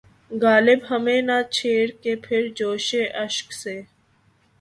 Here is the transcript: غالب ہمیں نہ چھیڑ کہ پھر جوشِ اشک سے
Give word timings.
غالب 0.31 0.79
ہمیں 0.89 1.21
نہ 1.21 1.37
چھیڑ 1.51 1.85
کہ 2.01 2.15
پھر 2.23 2.41
جوشِ 2.55 2.89
اشک 3.23 3.53
سے 3.53 3.75